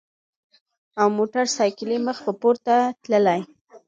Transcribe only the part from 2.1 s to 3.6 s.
پۀ پورته تللې ـ